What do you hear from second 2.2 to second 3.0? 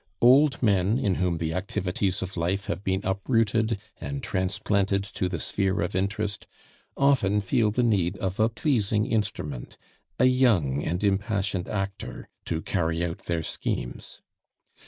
of life have